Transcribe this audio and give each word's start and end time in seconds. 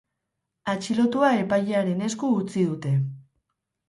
Atxilotua 0.71 1.29
epailearen 1.41 2.01
esku 2.07 2.31
utzi 2.39 2.65
dute. 2.71 2.95